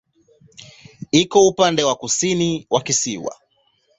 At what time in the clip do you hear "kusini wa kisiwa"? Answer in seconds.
1.95-3.35